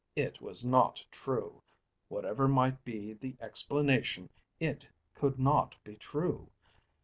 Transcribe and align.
It 0.15 0.41
was 0.41 0.65
not 0.65 1.05
true. 1.11 1.61
Whatever 2.07 2.47
might 2.47 2.83
be 2.83 3.13
the 3.13 3.35
explanation, 3.39 4.31
it 4.59 4.87
could 5.13 5.37
not 5.37 5.75
be 5.83 5.95
true. 5.95 6.49